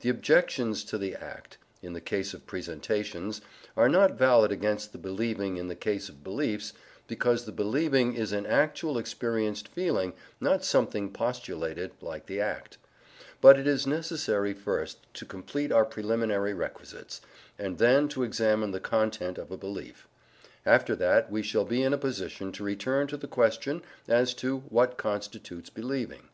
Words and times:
The 0.00 0.10
objections 0.10 0.84
to 0.84 0.98
the 0.98 1.14
act 1.16 1.56
(in 1.80 1.94
the 1.94 2.00
case 2.02 2.34
of 2.34 2.44
presentations) 2.46 3.40
are 3.74 3.88
not 3.88 4.18
valid 4.18 4.52
against 4.52 4.92
the 4.92 4.98
believing 4.98 5.56
in 5.56 5.68
the 5.68 5.74
case 5.74 6.10
of 6.10 6.22
beliefs, 6.22 6.74
because 7.06 7.46
the 7.46 7.52
believing 7.52 8.12
is 8.12 8.32
an 8.32 8.44
actual 8.44 8.98
experienced 8.98 9.68
feeling, 9.68 10.12
not 10.42 10.62
something 10.62 11.08
postulated, 11.10 11.92
like 12.02 12.26
the 12.26 12.38
act. 12.38 12.76
But 13.40 13.58
it 13.58 13.66
is 13.66 13.86
necessary 13.86 14.52
first 14.52 14.98
to 15.14 15.24
complete 15.24 15.72
our 15.72 15.86
preliminary 15.86 16.52
requisites, 16.52 17.22
and 17.58 17.78
then 17.78 18.08
to 18.08 18.24
examine 18.24 18.72
the 18.72 18.78
content 18.78 19.38
of 19.38 19.50
a 19.50 19.56
belief. 19.56 20.06
After 20.66 20.94
that, 20.96 21.30
we 21.30 21.40
shall 21.40 21.64
be 21.64 21.82
in 21.82 21.94
a 21.94 21.96
position 21.96 22.52
to 22.52 22.62
return 22.62 23.06
to 23.06 23.16
the 23.16 23.26
question 23.26 23.80
as 24.06 24.34
to 24.34 24.58
what 24.68 24.98
constitutes 24.98 25.70
believing. 25.70 26.28